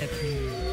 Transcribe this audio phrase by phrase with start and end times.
[0.00, 0.65] la plus.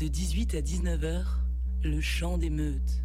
[0.00, 1.24] De 18 à 19h,
[1.82, 3.02] le chant des meutes.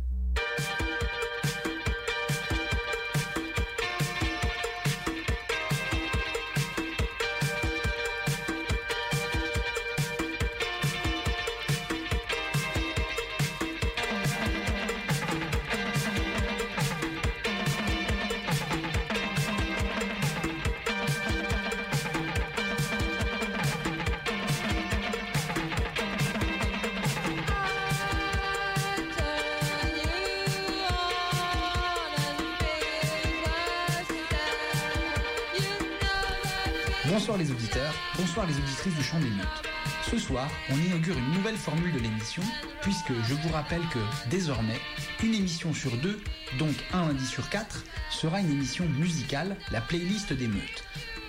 [40.26, 42.42] Soir, on inaugure une nouvelle formule de l'émission,
[42.82, 44.80] puisque je vous rappelle que, désormais,
[45.24, 46.20] une émission sur deux,
[46.58, 50.84] donc un lundi sur quatre, sera une émission musicale, la playlist des meutes.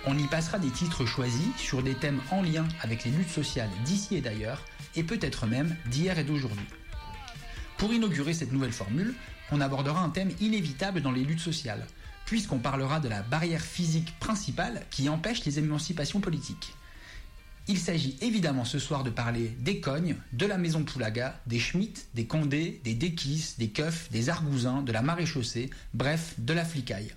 [0.07, 3.69] On y passera des titres choisis sur des thèmes en lien avec les luttes sociales
[3.85, 4.63] d'ici et d'ailleurs,
[4.95, 6.67] et peut-être même d'hier et d'aujourd'hui.
[7.77, 9.13] Pour inaugurer cette nouvelle formule,
[9.51, 11.85] on abordera un thème inévitable dans les luttes sociales,
[12.25, 16.73] puisqu'on parlera de la barrière physique principale qui empêche les émancipations politiques.
[17.69, 22.07] Il s'agit évidemment ce soir de parler des cognes, de la maison Poulaga, des Schmitt,
[22.13, 27.13] des Condé, des Déquis, des Keufs, des Argousins, de la maréchaussée, bref, de la flicaille.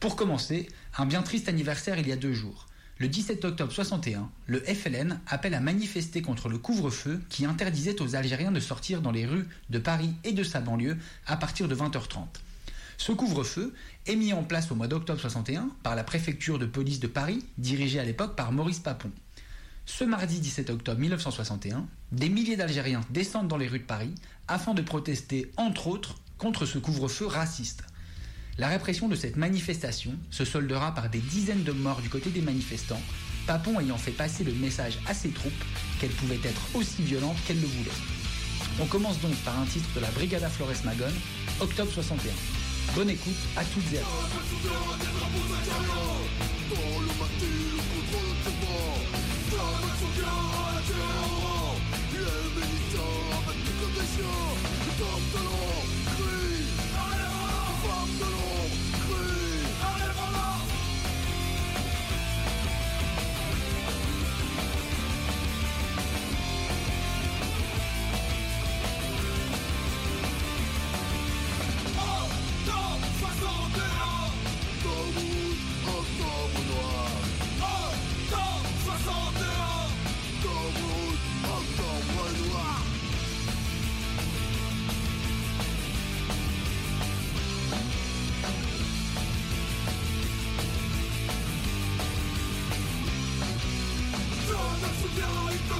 [0.00, 2.66] Pour commencer, un bien triste anniversaire il y a deux jours.
[2.98, 8.16] Le 17 octobre 61, le FLN appelle à manifester contre le couvre-feu qui interdisait aux
[8.16, 11.74] Algériens de sortir dans les rues de Paris et de sa banlieue à partir de
[11.74, 12.26] 20h30.
[13.00, 13.72] Ce couvre-feu
[14.06, 17.42] est mis en place au mois d'octobre 61 par la préfecture de police de Paris,
[17.56, 19.10] dirigée à l'époque par Maurice Papon.
[19.86, 24.14] Ce mardi 17 octobre 1961, des milliers d'Algériens descendent dans les rues de Paris
[24.48, 27.84] afin de protester, entre autres, contre ce couvre-feu raciste.
[28.58, 32.42] La répression de cette manifestation se soldera par des dizaines de morts du côté des
[32.42, 33.00] manifestants,
[33.46, 35.64] Papon ayant fait passer le message à ses troupes
[35.98, 37.90] qu'elles pouvaient être aussi violentes qu'elles le voulaient.
[38.78, 41.16] On commence donc par un titre de la Brigada Flores Magone,
[41.60, 42.59] octobre 61.
[42.94, 44.02] Bonne écoute à toutes et à.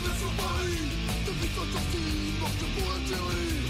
[0.01, 0.89] Jamais sur Paris,
[1.27, 3.61] depuis ton sortie, morte pour un tuerie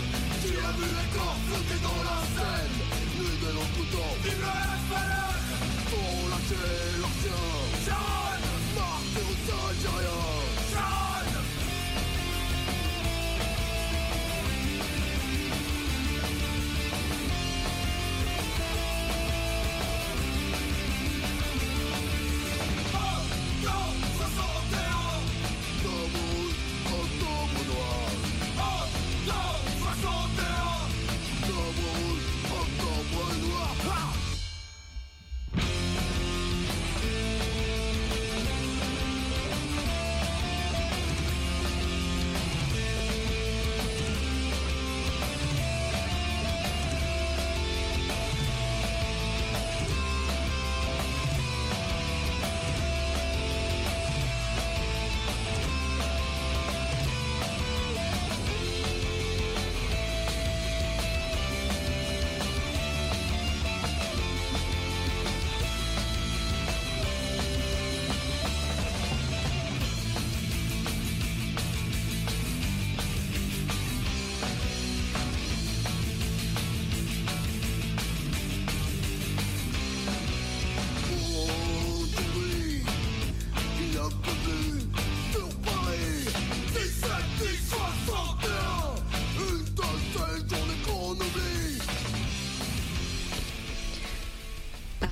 [0.42, 2.76] Tu as vu les corps flotter dans la Seine?
[3.18, 5.42] Nuit de longs couteaux, vive la Esplanade
[5.90, 6.70] Pour lâcher
[7.02, 7.42] l'ancien
[7.84, 8.46] Sharon.
[8.76, 10.39] Martyr aux Algériens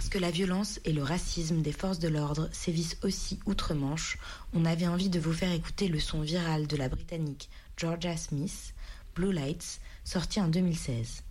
[0.09, 4.17] Parce que la violence et le racisme des forces de l'ordre sévissent aussi outre-Manche,
[4.55, 8.73] on avait envie de vous faire écouter le son viral de la britannique Georgia Smith,
[9.15, 11.25] Blue Lights, sorti en 2016.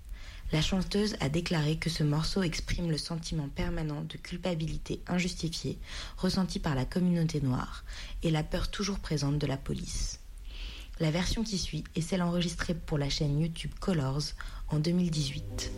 [0.51, 5.79] La chanteuse a déclaré que ce morceau exprime le sentiment permanent de culpabilité injustifiée
[6.15, 7.83] ressenti par la communauté noire
[8.21, 10.19] et la peur toujours présente de la police.
[10.99, 14.33] La version qui suit est celle enregistrée pour la chaîne YouTube Colors
[14.67, 15.71] en 2018.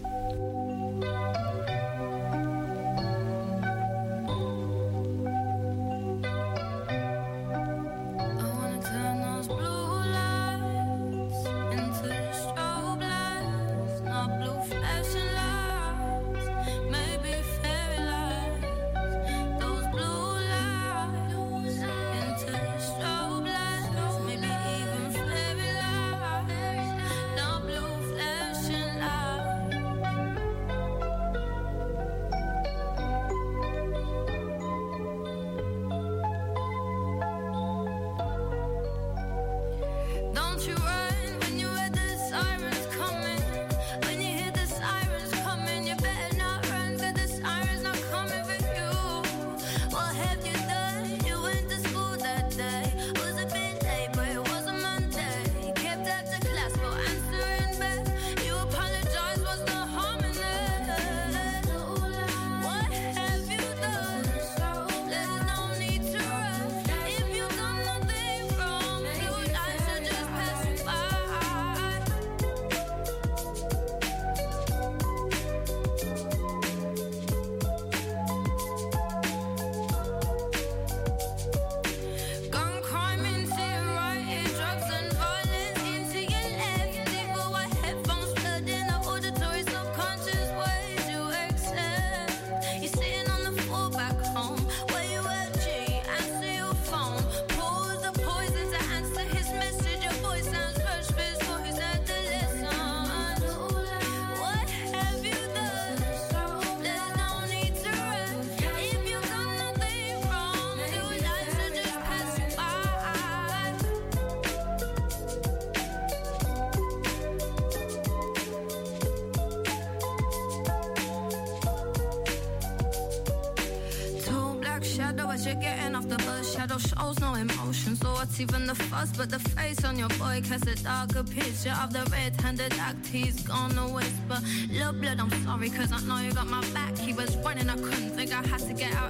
[128.40, 132.08] Even the fuss, but the face on your boy casts a darker picture of the
[132.12, 134.40] red-handed act he's gonna whisper.
[134.72, 136.98] Little blood, I'm sorry, cause I know you got my back.
[136.98, 139.09] He was running, I couldn't think I had to get out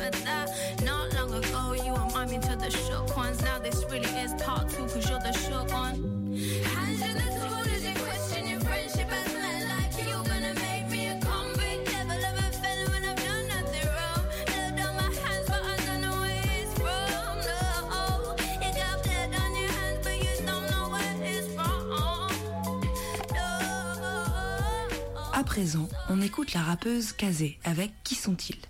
[26.07, 28.61] on écoute la rappeuse Kazé avec Qui sont-ils?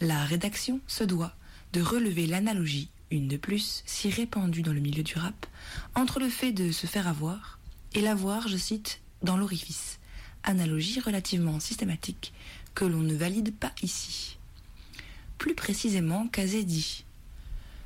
[0.00, 1.34] La rédaction se doit
[1.72, 5.46] de relever l'analogie, une de plus, si répandue dans le milieu du rap,
[5.96, 7.58] entre le fait de se faire avoir
[7.94, 9.98] et l'avoir, je cite, dans l'orifice.
[10.44, 12.32] Analogie relativement systématique
[12.76, 14.38] que l'on ne valide pas ici.
[15.36, 17.04] Plus précisément, Kazé dit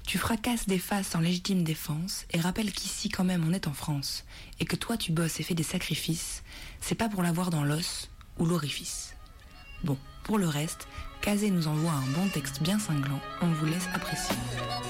[0.07, 3.73] tu fracasses des faces en légitime défense et rappelle qu'ici quand même on est en
[3.73, 4.25] France
[4.61, 6.43] et que toi tu bosses et fais des sacrifices,
[6.83, 9.15] c'est pas pour l'avoir dans l'os, ou l'orifice.
[9.83, 10.87] Bon, pour le reste,
[11.21, 14.37] Kazé nous envoie un bon texte bien cinglant, on vous laisse apprécier.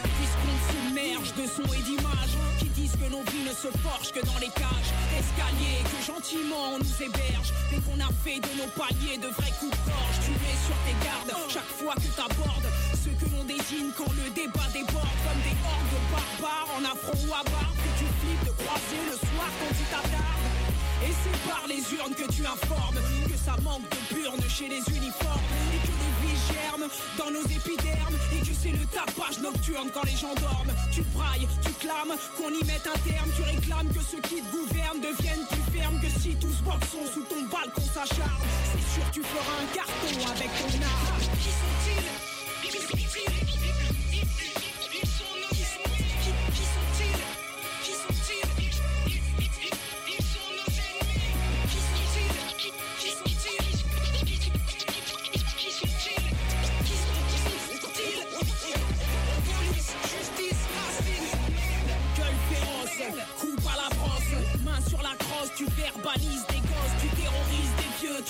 [0.03, 4.25] Puisqu'on submerge de sons et d'images qui disent que nos vies ne se forgent que
[4.25, 8.71] dans les cages escaliers, que gentiment on nous héberge, mais qu'on a fait de nos
[8.75, 10.19] paliers de vrais coups de gorge.
[10.25, 12.67] Tu es sur tes gardes chaque fois que t'abordes
[12.99, 17.29] ce que l'on désigne quand le débat déborde comme des hordes de barbares en affront
[17.29, 20.34] ou à barbe que tu flippes de croiser le soir quand tu t'attardes.
[21.05, 24.83] Et c'est par les urnes que tu informes que ça manque de burne chez les
[24.97, 29.91] uniformes et que les vies germent dans nos épidermes et que c'est le tapage nocturne
[29.93, 30.73] quand les gens dorment.
[30.93, 34.51] Tu brailles, tu clames qu'on y mette un terme, tu réclames que ceux qui te
[34.51, 38.49] gouvernent deviennent plus fermes que si tous boxons sous ton balcon s'acharnent.
[38.73, 41.74] C'est sûr tu feras un carton avec ton art.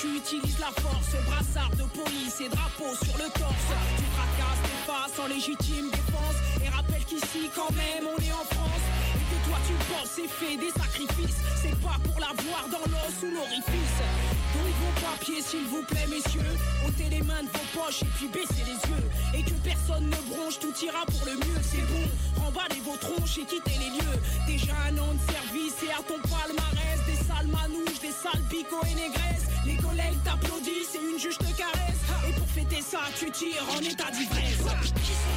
[0.05, 3.69] tu utilises la force, brassard de police et drapeau sur le torse.
[3.97, 6.39] Tu fracasses tes faces en légitime défense.
[6.63, 8.85] Et rappelle qu'ici, quand même, on est en France.
[9.17, 11.41] Et que toi, tu penses et fais des sacrifices.
[11.63, 13.97] C'est pas pour l'avoir dans l'os ou l'orifice.
[14.53, 16.53] Donc vos papiers, s'il vous plaît, messieurs.
[16.87, 19.09] Ôtez les mains de vos poches et puis baissez les yeux.
[19.33, 21.61] Et que personne ne bronche, tout ira pour le mieux.
[21.65, 22.05] C'est bon,
[22.45, 24.19] remballez vos tronches et quittez les lieux.
[24.47, 27.01] Déjà un an de service et à ton palmarès.
[27.09, 29.54] Des sales manouches, des sales bicots et négresses.
[29.67, 32.03] Les collègues t'applaudissent et une juge te caresse.
[32.29, 35.34] Et pour fêter ça, tu tires en état d'ivresse.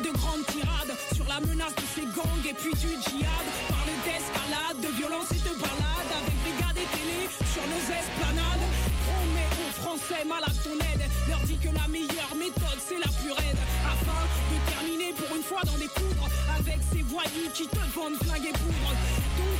[0.00, 3.46] De grandes tirades sur la menace de ces gangs et puis du djihad.
[3.68, 7.20] Parle d'escalade, de violence et de balade avec brigades et télé
[7.52, 8.64] sur nos esplanades.
[9.06, 13.32] Promets aux Français malades ton aide, leur dis que la meilleure méthode c'est la plus.
[13.32, 14.22] Afin
[14.52, 18.48] de terminer pour une fois dans des poudres avec ces voyous qui te vendent flingue
[18.48, 18.92] et poudre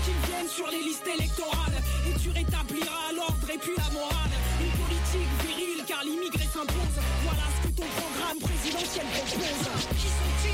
[0.04, 4.34] qu'ils viennent sur les listes électorales et tu rétabliras l'ordre et puis la morale.
[4.60, 6.96] Une politique virile car l'immigré s'impose.
[7.24, 9.68] Voilà ce ton programme présidentiel propose.
[9.96, 10.45] Qui sont-ils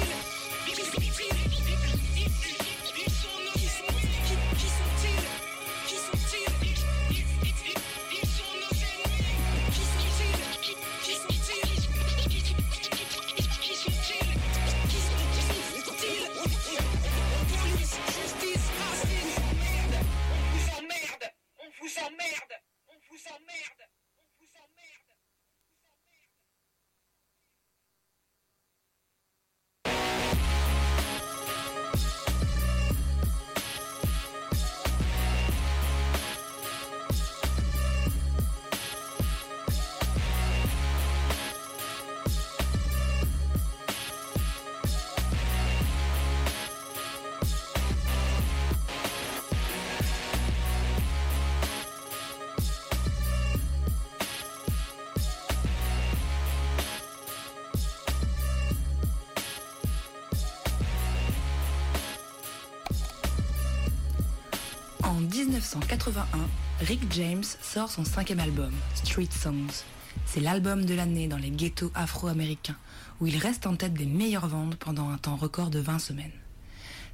[65.63, 66.27] 1981,
[66.81, 69.85] Rick James sort son cinquième album, Street Songs.
[70.27, 72.77] C'est l'album de l'année dans les ghettos afro-américains,
[73.21, 76.33] où il reste en tête des meilleures ventes pendant un temps record de 20 semaines.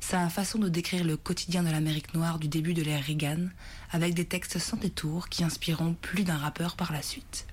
[0.01, 3.49] Sa façon de décrire le quotidien de l'Amérique noire du début de l'ère Reagan,
[3.91, 7.47] avec des textes sans détour qui inspireront plus d'un rappeur par la suite.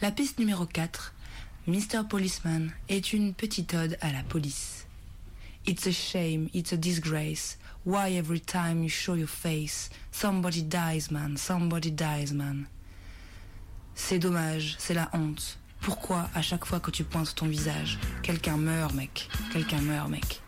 [0.00, 1.12] La piste numéro 4,
[1.66, 2.04] Mr.
[2.08, 4.86] Policeman, est une petite ode à la police.
[5.66, 11.10] It's a shame, it's a disgrace, Why every time you show your face, somebody dies,
[11.10, 12.66] man, somebody dies, man.
[13.94, 15.58] C'est dommage, c'est la honte.
[15.82, 20.40] Pourquoi à chaque fois que tu pointes ton visage, quelqu'un meurt, mec, quelqu'un meurt, mec?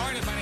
[0.00, 0.39] Part of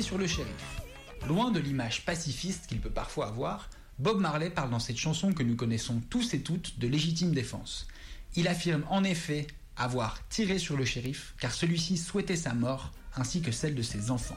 [0.00, 0.82] sur le shérif.
[1.28, 3.70] Loin de l'image pacifiste qu'il peut parfois avoir,
[4.00, 7.86] Bob Marley parle dans cette chanson que nous connaissons tous et toutes de légitime défense.
[8.34, 9.46] Il affirme en effet
[9.76, 14.10] avoir tiré sur le shérif car celui-ci souhaitait sa mort ainsi que celle de ses
[14.10, 14.36] enfants.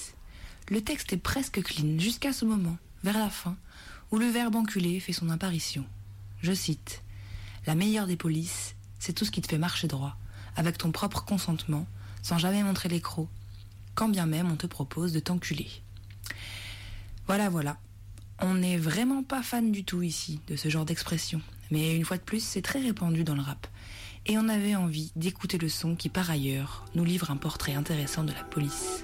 [0.71, 3.57] Le texte est presque clean jusqu'à ce moment, vers la fin,
[4.09, 5.83] où le verbe enculé fait son apparition.
[6.41, 7.03] Je cite
[7.67, 10.15] La meilleure des polices, c'est tout ce qui te fait marcher droit,
[10.55, 11.87] avec ton propre consentement,
[12.21, 13.27] sans jamais montrer les crocs,
[13.95, 15.67] quand bien même on te propose de t'enculer.
[17.27, 17.77] Voilà, voilà.
[18.39, 22.15] On n'est vraiment pas fan du tout ici de ce genre d'expression, mais une fois
[22.15, 23.67] de plus, c'est très répandu dans le rap.
[24.25, 28.23] et on avait envie d'écouter le son qui par ailleurs nous livre un portrait intéressant
[28.23, 29.03] de la police.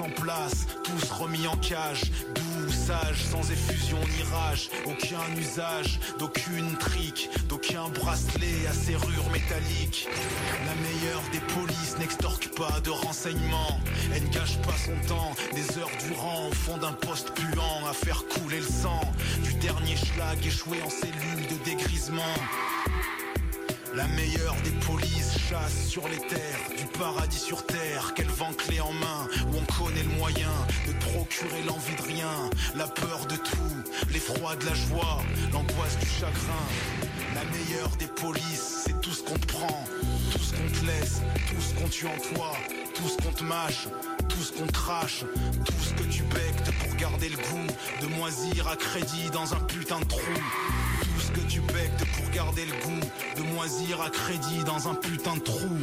[0.00, 2.02] en place, tous remis en cage,
[2.34, 10.08] doux, sage, sans effusion ni rage, aucun usage, d'aucune trique, d'aucun bracelet à serrure métallique.
[10.66, 13.80] La meilleure des polices n'extorque pas de renseignements,
[14.14, 17.92] elle ne gâche pas son temps, des heures durant au fond d'un poste puant à
[17.92, 19.00] faire couler le sang
[19.44, 22.34] du dernier schlag échoué en cellule de dégrisement.
[23.94, 28.80] La meilleure des polices chasse sur les terres, du paradis sur terre, qu'elle vend clé
[28.80, 30.52] en main, où on connaît le moyen
[30.86, 35.18] de procurer l'envie de rien, la peur de tout, l'effroi de la joie,
[35.52, 36.64] l'angoisse du chagrin.
[37.34, 39.84] La meilleure des polices, c'est tout ce qu'on te prend,
[40.30, 42.52] tout ce qu'on te laisse, tout ce qu'on tue en toi,
[42.94, 43.88] tout ce qu'on te mâche,
[44.28, 45.24] tout ce qu'on crache,
[45.64, 47.66] tout ce que tu bectes pour garder le goût
[48.02, 50.20] de moisir à crédit dans un putain de trou.
[51.50, 55.40] Que tu bectes pour garder le goût de moisir à crédit dans un putain de
[55.40, 55.78] trou.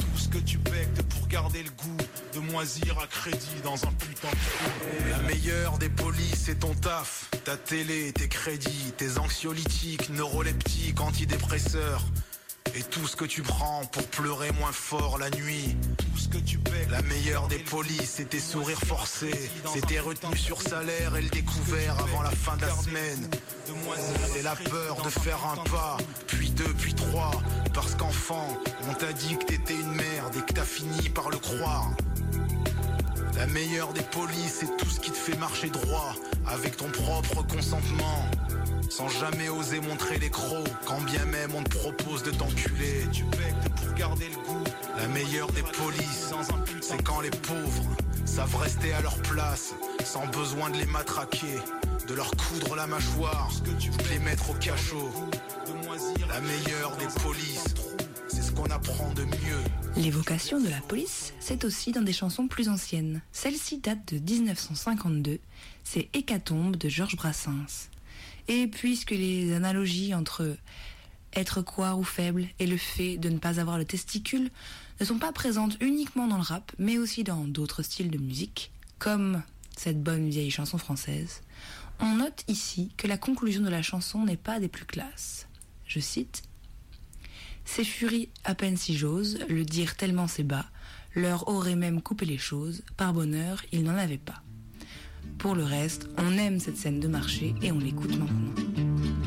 [0.00, 1.96] Tout ce que tu bectes pour garder le goût
[2.34, 5.10] de moisir à crédit dans un putain de trou.
[5.12, 12.02] La meilleure des polices c'est ton taf, ta télé, tes crédits, tes anxiolytiques, neuroleptiques, antidépresseurs.
[12.72, 15.76] Et tout ce que tu prends pour pleurer moins fort la nuit.
[16.90, 19.50] La meilleure des polices, c'est tes sourires forcés.
[19.72, 23.28] C'est tes retenues sur salaire et le découvert avant la fin de la semaine.
[24.32, 25.96] C'est la peur de faire un pas,
[26.26, 27.30] puis deux, puis trois.
[27.72, 31.38] Parce qu'enfant, on t'a dit que t'étais une merde et que t'as fini par le
[31.38, 31.90] croire.
[33.36, 36.14] La meilleure des polices, c'est tout ce qui te fait marcher droit,
[36.46, 38.28] avec ton propre consentement.
[38.96, 43.02] Sans jamais oser montrer les crocs, quand bien même on te propose de t'enculer.
[43.12, 44.62] Tu bectes pour garder le goût.
[44.96, 46.32] La meilleure des polices,
[46.80, 51.58] c'est quand les pauvres savent rester à leur place, sans besoin de les matraquer,
[52.06, 55.10] de leur coudre la mâchoire, de les mettre au cachot.
[56.28, 57.74] La meilleure des polices,
[58.28, 59.64] c'est ce qu'on apprend de mieux.
[59.96, 63.22] L'évocation de la police, c'est aussi dans des chansons plus anciennes.
[63.32, 65.40] Celle-ci date de 1952,
[65.82, 67.90] c'est Hécatombe de Georges Brassens.
[68.48, 70.56] Et puisque les analogies entre
[71.34, 74.50] être quoi ou faible et le fait de ne pas avoir le testicule
[75.00, 78.70] ne sont pas présentes uniquement dans le rap, mais aussi dans d'autres styles de musique,
[78.98, 79.42] comme
[79.76, 81.42] cette bonne vieille chanson française,
[82.00, 85.48] on note ici que la conclusion de la chanson n'est pas des plus classes.
[85.86, 86.42] Je cite
[87.64, 90.66] Ces furies à peine si j'ose, le dire tellement c'est bas,
[91.14, 94.43] leur aurait même coupé les choses, par bonheur, ils n'en avaient pas.
[95.38, 98.54] Pour le reste, on aime cette scène de marché et on l'écoute maintenant.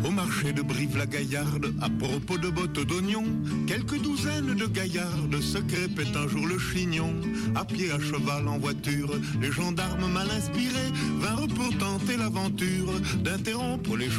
[0.05, 3.25] Au marché de Brive-la-Gaillarde, à propos de bottes d'oignons,
[3.65, 7.13] quelques douzaines de gaillardes se crêpaient un jour le chignon.
[7.55, 13.97] À pied, à cheval, en voiture, les gendarmes mal inspirés vinrent pour tenter l'aventure d'interrompre
[13.97, 14.10] les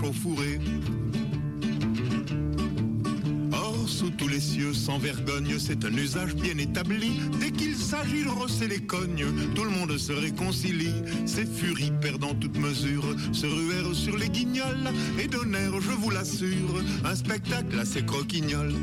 [3.89, 7.21] sous tous les cieux, sans vergogne, c'est un usage bien établi.
[7.41, 9.25] Dès qu'il s'agit de rosser les cognes,
[9.55, 11.03] tout le monde se réconcilie.
[11.27, 16.83] Ces furies perdant toute mesure se ruèrent sur les guignols et donnèrent, je vous l'assure,
[17.05, 18.75] un spectacle assez croquignol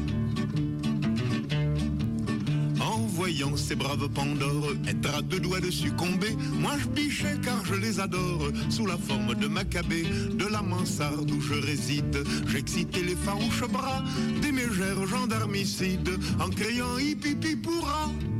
[3.57, 7.99] ces braves Pandores être à deux doigts de succomber, moi je bichais car je les
[7.99, 12.23] adore, sous la forme de Maccabée, de la mansarde où je réside.
[12.47, 14.03] J'excitais les farouches bras
[14.41, 18.34] des mégères gendarmicides, en criant hippie pourra frénétique,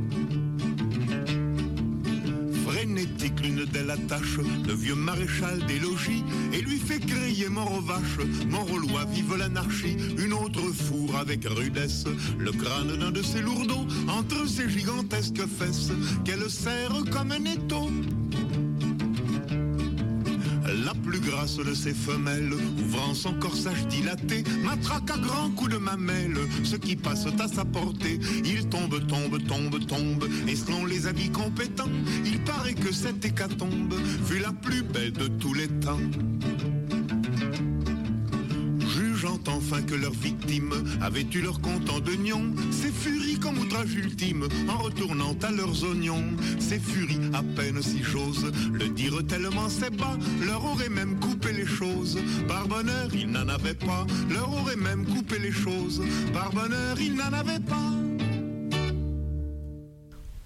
[3.42, 8.26] l'une d'elles attache le vieux maréchal des logis et lui fait crier mort aux vaches,
[8.48, 9.96] mort aux lois, vive l'anarchie.
[10.18, 12.04] Une autre fourre avec rudesse
[12.38, 15.92] le crâne d'un de ses lourdeaux entre ses gigantesques fesses
[16.24, 17.90] qu'elle serre comme un étau.
[21.26, 26.76] Grasse de ses femelles, ouvrant son corsage dilaté, matraque à grands coups de mamelle, ce
[26.76, 28.20] qui passe à sa portée.
[28.44, 31.90] Il tombe, tombe, tombe, tombe, et selon les avis compétents,
[32.24, 35.98] il paraît que cette hécatombe fut la plus belle de tous les temps
[39.66, 42.54] enfin que leurs victimes avaient eu leur compte en d'oignons.
[42.70, 46.36] Ces furies comme outrage ultime en retournant à leurs oignons.
[46.60, 51.52] Ces furies à peine si j'ose le dire tellement c'est bas, leur aurait même coupé
[51.52, 52.18] les choses.
[52.46, 56.00] Par bonheur, ils n'en avaient pas, leur aurait même coupé les choses.
[56.32, 57.92] Par bonheur, ils n'en avaient pas.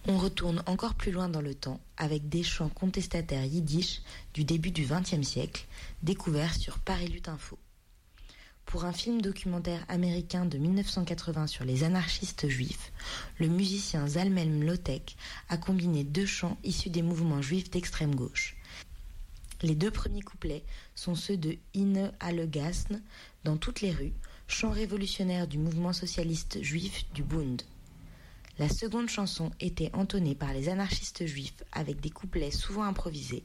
[0.08, 4.00] On retourne encore plus loin dans le temps avec des chants contestataires yiddish
[4.32, 5.66] du début du XXe siècle,
[6.02, 7.58] découverts sur Paris Lutte Info.
[8.70, 12.92] Pour un film documentaire américain de 1980 sur les anarchistes juifs,
[13.40, 15.16] le musicien Zalmel Lotek
[15.48, 18.54] a combiné deux chants issus des mouvements juifs d'extrême gauche.
[19.62, 20.62] Les deux premiers couplets
[20.94, 23.02] sont ceux de Ine Allegasn
[23.42, 24.12] dans toutes les rues,
[24.46, 27.62] chant révolutionnaire du mouvement socialiste juif du Bund.
[28.60, 33.42] La seconde chanson était entonnée par les anarchistes juifs avec des couplets souvent improvisés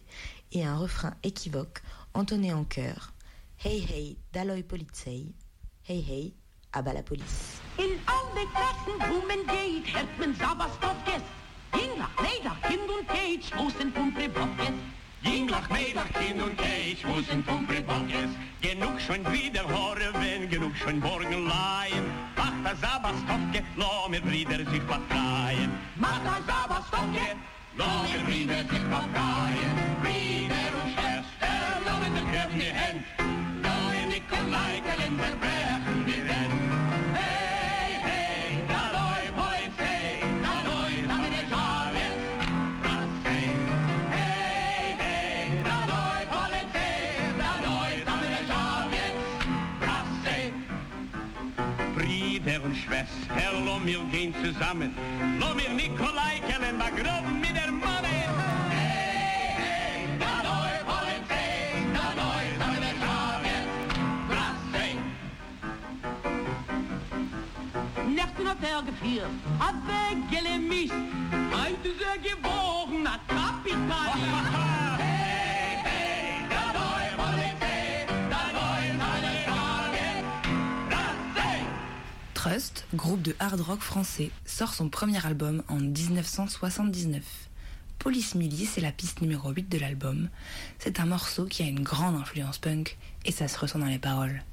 [0.51, 1.81] et un refrain équivoque
[2.13, 3.14] entonné en chœur.
[3.57, 5.33] Hey hey, Dalloy Polizei.
[5.81, 6.33] Hey hey,
[6.71, 7.59] aber la police.
[7.77, 11.25] In al die Klassen, wo man geht, hat man Sauerstoff gest.
[11.73, 14.75] Jinglach, Neder, Kind und Cage, wo sind Pumpre Bockes?
[15.23, 18.31] Jinglach, Neder, Kind und Cage, wo sind Pumpre Bockes?
[18.61, 22.03] Genug schon wieder Horven, genug schon Borgenlein.
[22.35, 25.71] Macht das Sauerstoffke, lo mir Brüder sich befreien.
[25.95, 27.27] Macht das Sauerstoffke,
[27.77, 29.73] lo mir Brüder sich befreien.
[30.03, 33.24] Brüder und Schwester, lo mir den Köpf in die Hände.
[34.45, 36.21] Michael in der Bergen die
[37.13, 41.47] Hey, hey, da loi, hoi, hey, da loi, da mir der
[44.15, 49.05] Hey, hey, da loi, hoi, hey, da loi, da mir der Schale,
[49.81, 50.53] hey, fei.
[51.95, 54.91] Brüder und Schwester, lo mir gehen zusammen,
[55.39, 58.54] lo mir Nikolai Kellenberg, rob mit der Mann,
[81.37, 81.61] Hey,
[82.33, 87.23] Trust, groupe de hard rock français, sort son premier album en 1979.
[87.99, 90.29] Police Milice est la piste numéro 8 de l'album.
[90.79, 93.99] C'est un morceau qui a une grande influence punk et ça se ressent dans les
[93.99, 94.43] paroles.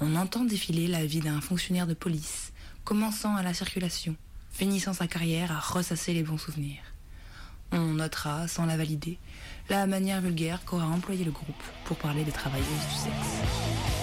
[0.00, 2.51] On entend défiler la vie d'un fonctionnaire de police,
[2.84, 4.16] commençant à la circulation,
[4.50, 6.82] finissant sa carrière à ressasser les bons souvenirs.
[7.72, 9.18] On notera, sans la valider,
[9.70, 14.01] la manière vulgaire qu'aura employé le groupe pour parler des travailleuses du sexe.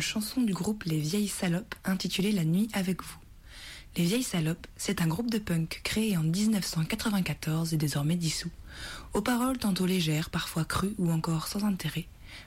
[0.00, 3.18] Chanson du groupe Les Vieilles Salopes intitulée La Nuit avec vous.
[3.96, 8.50] Les Vieilles Salopes, c'est un groupe de punk créé en 1994 et désormais dissous,
[9.14, 12.06] aux paroles tantôt légères, parfois crues ou encore sans intérêt,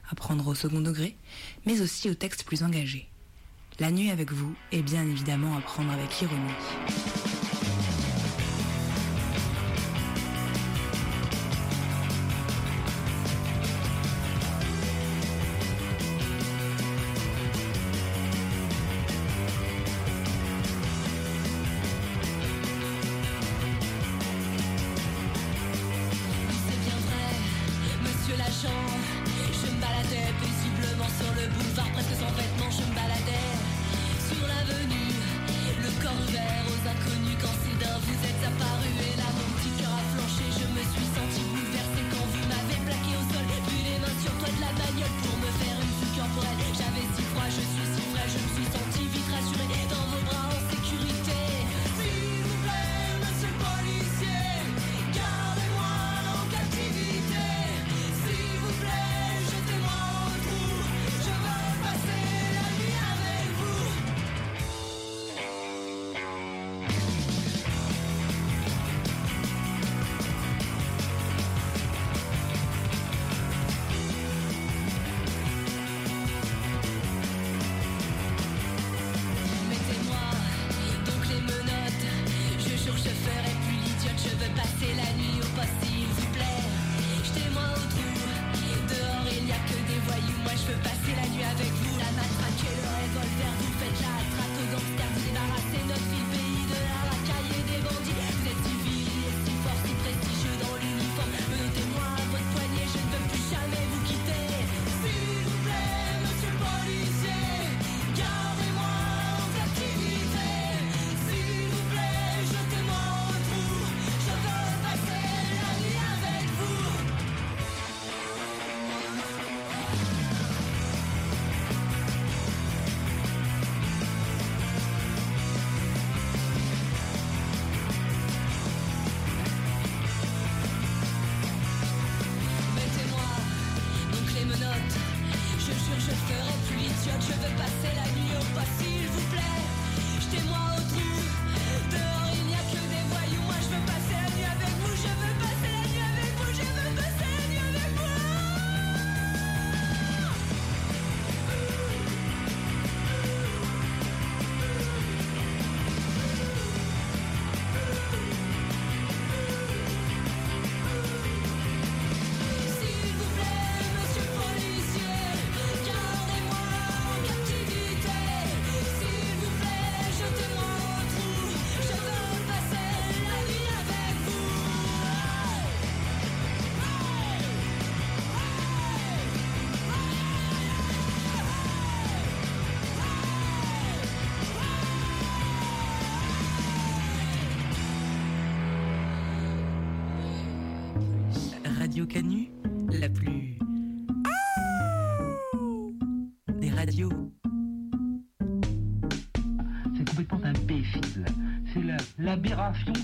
[0.09, 1.15] à prendre au second degré,
[1.65, 3.07] mais aussi aux textes plus engagés.
[3.79, 6.53] La nuit avec vous est bien évidemment à prendre avec ironie.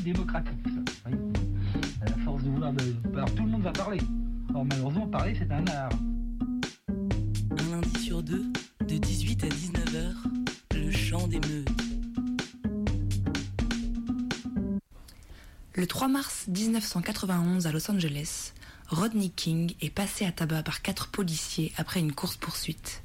[0.03, 0.51] Démocratique.
[2.01, 2.73] À la force de vouloir.
[2.73, 2.95] De...
[3.13, 3.99] Alors tout le monde va parler.
[4.49, 5.91] Alors malheureusement, parler, c'est un art.
[6.89, 8.45] Un lundi sur deux,
[8.87, 10.13] de 18 à 19h,
[10.75, 11.69] le chant des meutes.
[15.75, 18.53] Le 3 mars 1991 à Los Angeles,
[18.89, 23.03] Rodney King est passé à tabac par quatre policiers après une course-poursuite.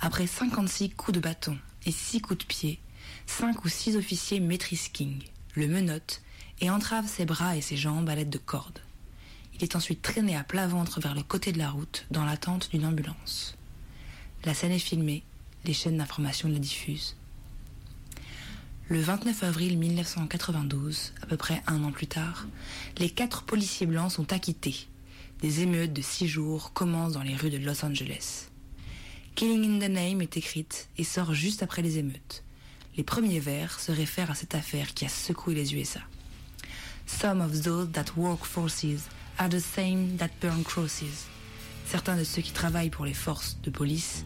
[0.00, 2.80] Après 56 coups de bâton et 6 coups de pied,
[3.26, 5.22] 5 ou 6 officiers maîtrisent King,
[5.58, 6.22] le menottent
[6.60, 8.80] et entravent ses bras et ses jambes à l'aide de cordes.
[9.54, 12.70] Il est ensuite traîné à plat ventre vers le côté de la route dans l'attente
[12.70, 13.56] d'une ambulance.
[14.44, 15.24] La scène est filmée,
[15.64, 17.16] les chaînes d'information la diffusent.
[18.88, 22.46] Le 29 avril 1992, à peu près un an plus tard,
[22.98, 24.86] les quatre policiers blancs sont acquittés.
[25.42, 28.48] Des émeutes de six jours commencent dans les rues de Los Angeles.
[29.34, 32.42] Killing in the Name est écrite et sort juste après les émeutes.
[32.98, 36.00] Les premiers vers se réfèrent à cette affaire qui a secoué les USA.
[37.06, 41.28] Some of those that work forces are the same that burn crosses.
[41.86, 44.24] Certains de ceux qui travaillent pour les forces de police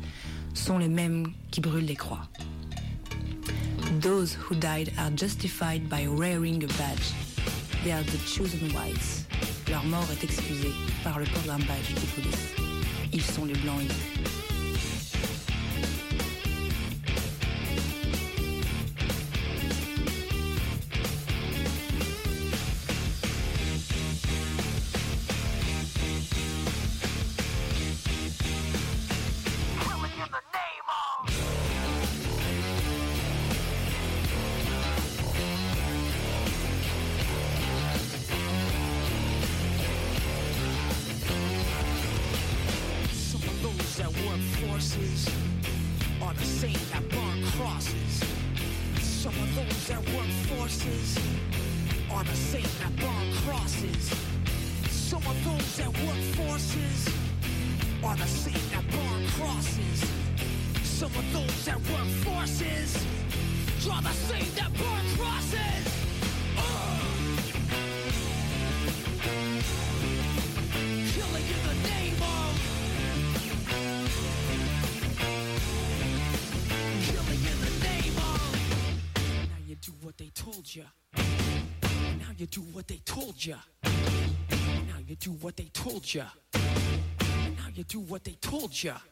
[0.54, 2.26] sont les mêmes qui brûlent les croix.
[4.00, 7.12] Those who died are justified by wearing a badge.
[7.84, 9.26] They are the chosen whites.
[9.68, 10.72] Leur mort est excusée
[11.04, 12.54] par le d'un badge de police.
[13.12, 14.41] Ils sont les blancs élus.
[88.72, 89.11] culture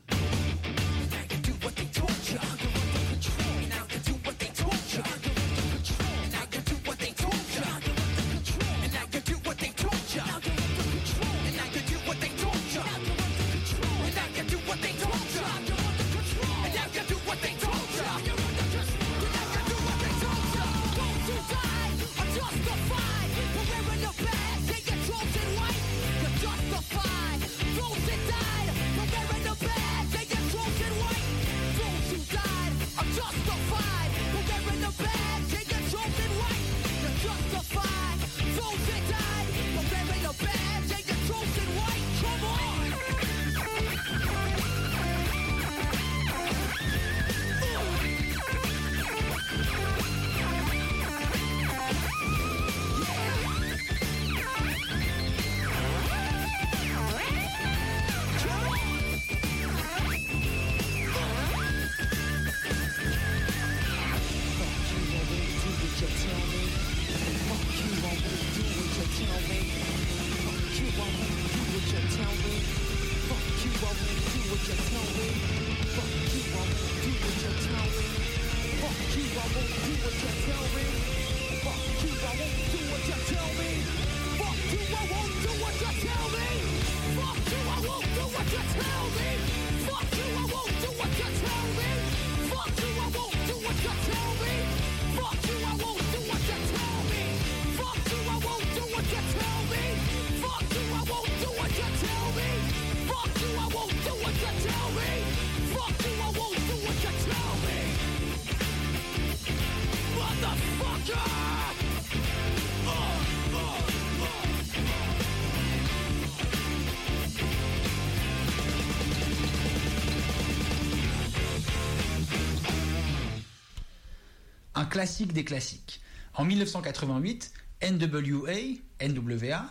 [125.01, 125.99] classique des classiques.
[126.35, 128.53] En 1988, NWA,
[129.01, 129.65] NWA,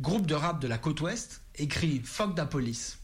[0.00, 3.00] groupe de rap de la côte ouest, écrit Fuck da police.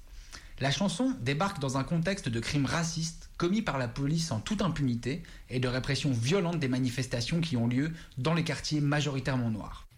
[0.60, 4.62] La chanson débarque dans un contexte de crimes racistes commis par la police en toute
[4.62, 9.88] impunité et de répression violente des manifestations qui ont lieu dans les quartiers majoritairement noirs.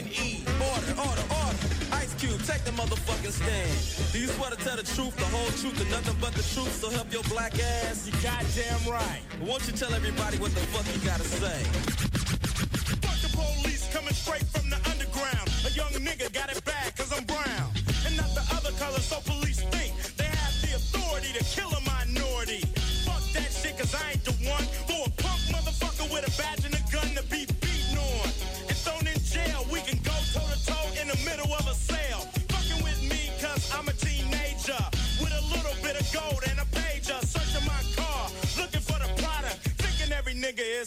[0.00, 0.44] fucking E.
[0.60, 1.58] Order, order, order.
[1.92, 4.12] Ice Cube, take the motherfucking stand.
[4.12, 6.72] Do you swear to tell the truth, the whole truth, and nothing but the truth?
[6.72, 8.06] So help your black ass.
[8.06, 9.22] You goddamn right.
[9.40, 11.62] Won't you tell everybody what the fuck you gotta say?
[13.02, 15.48] Fuck the police coming straight from the underground.
[15.66, 16.59] A young nigga got it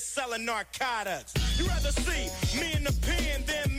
[0.01, 1.33] selling narcotics.
[1.57, 3.72] You rather see me in the pen than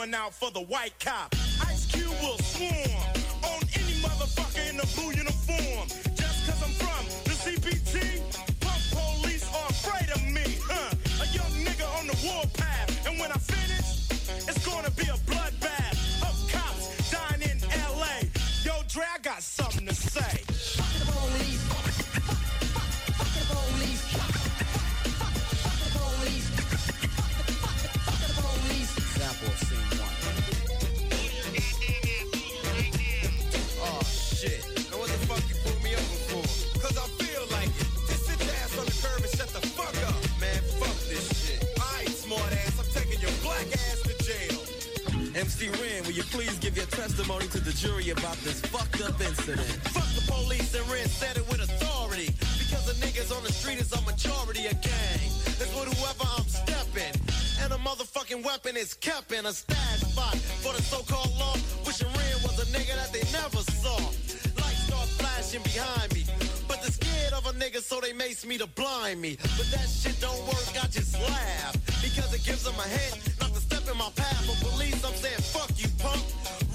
[0.00, 1.34] showing out for the white cop.
[1.62, 2.69] Ice Cube will swarm
[59.28, 61.54] is in a stash spot for the so-called law.
[61.86, 63.96] Wishing Ren was a nigga that they never saw.
[64.60, 66.24] Lights start flashing behind me.
[66.68, 69.36] But they're scared of a nigga, so they mace me to blind me.
[69.56, 71.74] But that shit don't work, I just laugh.
[72.02, 74.44] Because it gives them a hint not to step in my path.
[74.46, 76.22] For police, I'm saying, fuck you, punk.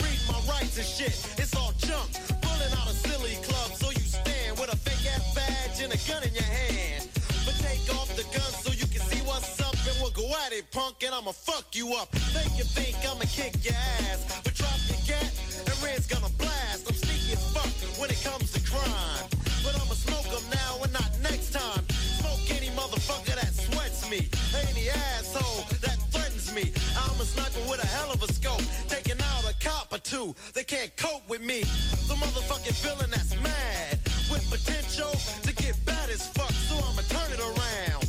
[0.04, 2.10] Read my rights and shit, it's all junk.
[2.42, 6.00] Pulling out a silly club, so you stand with a fake ass badge and a
[6.10, 7.08] gun in your hand.
[7.46, 10.54] But take off the gun so you can see what's up, and we'll go at
[10.54, 12.10] it, punk, and I'ma fuck you up.
[12.36, 15.32] Make you think I'ma kick your ass, but drop your gat,
[15.68, 16.84] and Red's gonna blast.
[16.88, 19.26] I'm sneaky as fuck when it comes to crime.
[19.64, 21.84] But I'ma smoke 'em now and not next time.
[22.20, 24.30] Smoke any motherfucker that sweats me,
[24.68, 26.74] any asshole that threatens me.
[26.98, 30.36] I'm a sniper with a hell of a scope, taking out a cop or two.
[30.54, 31.62] They can't cope with me.
[32.10, 35.14] The motherfucking villain that's mad with potential
[35.44, 36.54] to get bad as fuck.
[36.70, 38.05] So I'ma turn it around.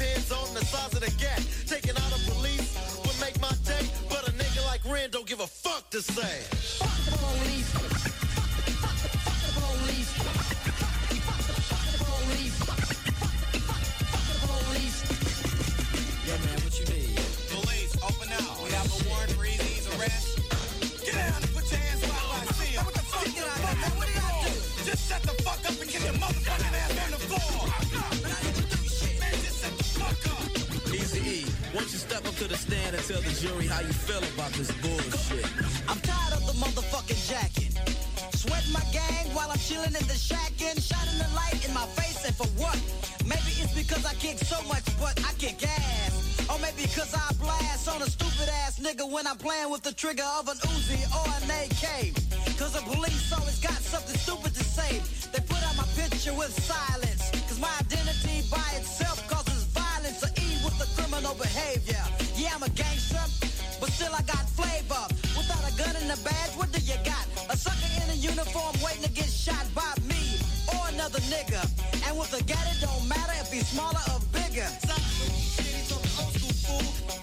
[0.00, 1.40] Depends on the size of the gap.
[1.66, 2.72] Taking out a police
[3.04, 6.59] would make my day, but a nigga like Ren don't give a fuck to say.
[32.70, 35.46] Stand and tell the jury how you feel about this bullshit?
[35.90, 37.74] I'm tired of the motherfucking jacking.
[38.30, 41.86] Sweating my gang while I'm chilling in the shack and shining the light in my
[41.98, 42.78] face and for what?
[43.26, 46.46] Maybe it's because I kick so much, but I kick ass.
[46.48, 49.92] Or maybe because I blast on a stupid ass nigga when I'm playing with the
[49.92, 52.14] trigger of an Uzi or an AK.
[52.58, 55.02] Cause the police always got something stupid to say.
[55.32, 57.09] They put out my picture with silence.
[66.10, 67.22] A badge, what do you got?
[67.50, 70.42] A sucker in a uniform waiting to get shot by me
[70.74, 71.62] or another nigga.
[72.06, 74.66] And with a gat, it don't matter if he's smaller or bigger.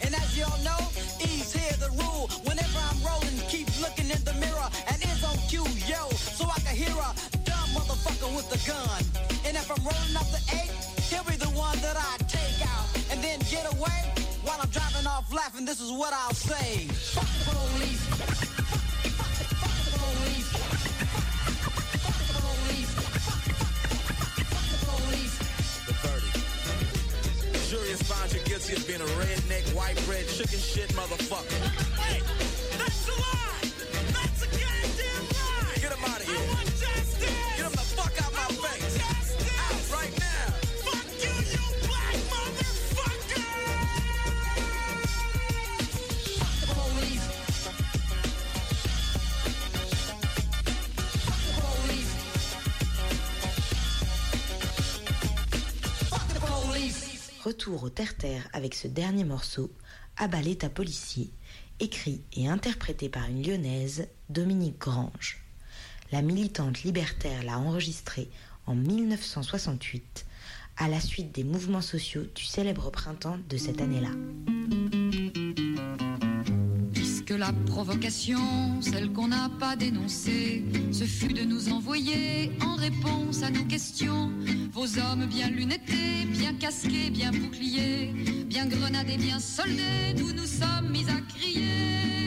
[0.04, 0.80] And as y'all know,
[1.20, 2.32] E's here the rule.
[2.48, 6.60] Whenever I'm rolling, keep looking in the mirror and it's on cue, yo, so I
[6.64, 7.12] can hear a
[7.44, 9.04] dumb motherfucker with the gun.
[9.44, 10.72] And if I'm rolling up the eight,
[11.12, 14.00] he'll be the one that I take out and then get away
[14.48, 15.66] while I'm driving off laughing.
[15.66, 16.88] This is what I'll say.
[16.88, 18.67] Fuck police.
[28.30, 31.62] Jury has found you guilty of being a redneck, white bread, chicken shit motherfucker.
[31.98, 32.22] Hey,
[57.74, 59.72] au terre-terre avec ce dernier morceau,
[60.18, 61.30] Abalé ta policier,
[61.80, 65.44] écrit et interprété par une lyonnaise, Dominique Grange.
[66.12, 68.30] La militante libertaire l'a enregistré
[68.66, 70.26] en 1968
[70.78, 74.10] à la suite des mouvements sociaux du célèbre printemps de cette année-là.
[77.38, 83.52] La provocation, celle qu'on n'a pas dénoncée, ce fut de nous envoyer en réponse à
[83.52, 84.32] nos questions
[84.74, 88.12] vos hommes bien lunettés, bien casqués, bien boucliers,
[88.48, 92.27] bien grenadés, bien soldés, nous nous sommes mis à crier.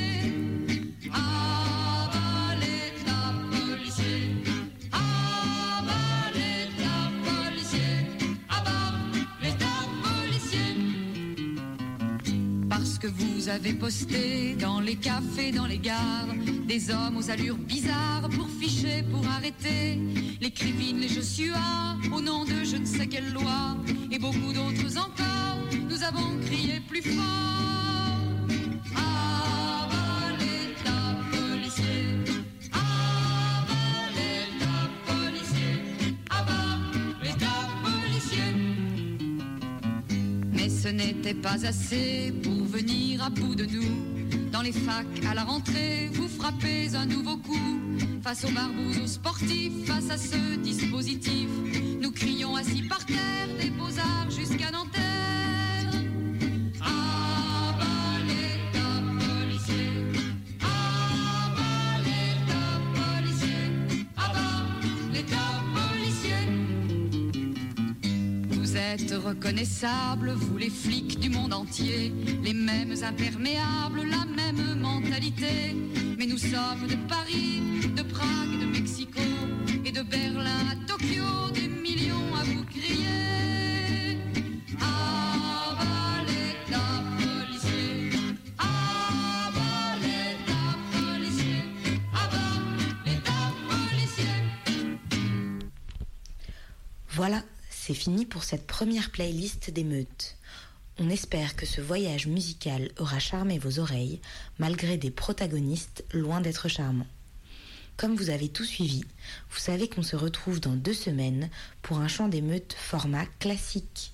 [13.51, 16.29] Avez posté dans les cafés, dans les gares,
[16.67, 19.99] des hommes aux allures bizarres pour ficher, pour arrêter
[20.41, 21.59] les crivines, les Joshua,
[22.13, 23.77] au nom de je ne sais quelle loi,
[24.11, 27.25] et beaucoup d'autres encore, nous avons crié plus fort.
[28.95, 32.07] Avalez ta policier,
[35.07, 35.73] policier,
[37.83, 38.55] policier.
[40.53, 44.51] Mais ce n'était pas assez pour venir à bout de nous.
[44.53, 47.81] Dans les facs, à la rentrée, vous frappez un nouveau coup.
[48.23, 51.49] Face aux barbouzes, aux sportifs, face à ce dispositif,
[52.01, 55.50] nous crions assis par terre des beaux-arts jusqu'à Nanterre.
[68.91, 72.12] Êtes reconnaissables, vous les flics du monde entier,
[72.43, 75.76] les mêmes imperméables, la même mentalité.
[76.18, 77.61] Mais nous sommes de Paris,
[77.97, 79.20] de Prague, de Mexico
[97.91, 100.36] c'est fini pour cette première playlist d'émeutes.
[101.01, 104.20] On espère que ce voyage musical aura charmé vos oreilles,
[104.61, 107.09] malgré des protagonistes loin d'être charmants.
[107.97, 109.03] Comme vous avez tout suivi,
[109.51, 111.51] vous savez qu'on se retrouve dans deux semaines
[111.82, 114.12] pour un chant d'émeute format classique.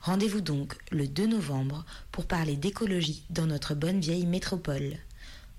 [0.00, 4.96] Rendez-vous donc le 2 novembre pour parler d'écologie dans notre bonne vieille métropole.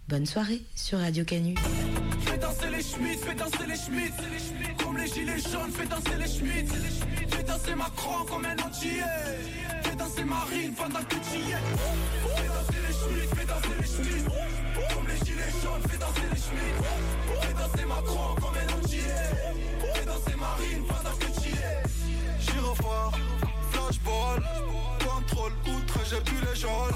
[0.09, 1.53] Bonne soirée sur Radio Canu.
[2.25, 4.13] Fais danser les Schmitz, fais danser les Schmitz
[4.83, 6.71] Comme les gilets jaunes, fais danser les Schmitz
[7.29, 9.03] Fais danser Macron comme un entier
[9.83, 11.61] Fais danser Marine pendant que tu y es.
[12.37, 14.25] Fais danser les Schmitz, fais danser les Schmitz
[14.95, 16.77] Comme les gilets jaunes, fais danser les Schmitz
[17.41, 19.13] Fais danser Macron comme un entier
[19.93, 22.49] Fais danser Marine pendant que tu y es.
[22.51, 23.11] Gyrophare,
[23.71, 24.41] flashball,
[25.05, 25.78] contrôle, outre,
[26.09, 26.93] j'ai plus les geôles.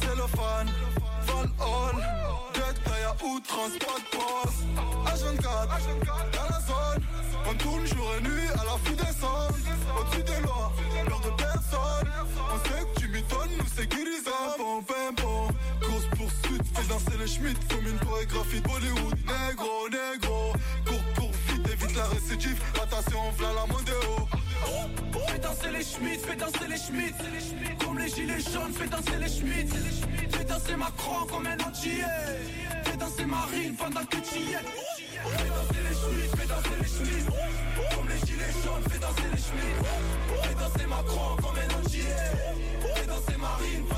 [0.00, 0.70] Cellophane,
[1.26, 1.96] Val Hall,
[2.54, 4.58] Dead Guy à outrance, pas de pause.
[5.06, 5.68] H24,
[6.32, 7.02] dans la zone,
[7.48, 9.48] on tourne jour et nuit à la fout des sons.
[9.98, 10.72] Au-dessus des lois,
[11.06, 12.10] peur de personne.
[12.52, 14.30] On sait que tu m'étonnes, nous sécurisons.
[14.58, 14.82] Bon,
[15.16, 15.48] bon,
[15.86, 19.16] course poursuite, fais danser les Schmitt comme une chorégraphie Bollywood.
[19.26, 20.52] Négro, négro,
[20.86, 22.60] cours pour vite, évite la récidive.
[22.82, 24.28] Attention, v'là la mondéo.
[25.28, 27.14] Fais danser les Schmitz, fais danser les Schmitz
[27.84, 29.72] Comme les gilets jaunes, fais danser les Schmitz
[30.30, 32.04] Fais danser Macron comme un entier
[32.84, 34.58] Fais danser Marine pendant que tu y es.
[34.58, 37.26] Fais danser les Schmitz, fais danser les Schmitz
[37.94, 39.78] Comme les gilets jaunes, fais danser les Schmitz
[40.42, 42.14] Fais danser Macron comme un entier
[42.94, 43.97] Fais danser Marine pendant